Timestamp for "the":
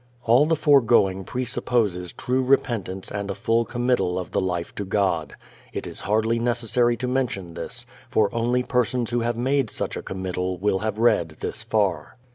0.47-0.55, 4.31-4.41